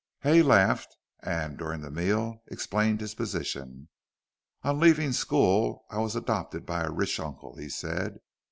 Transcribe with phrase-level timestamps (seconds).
[0.21, 3.87] Hay laughed, and, during the meal, explained his position.
[4.63, 8.17] "On leaving school I was adopted by a rich uncle," he said.